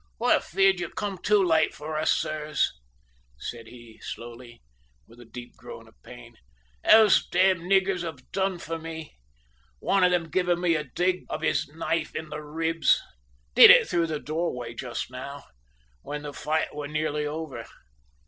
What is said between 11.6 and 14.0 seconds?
knife in the ribs did it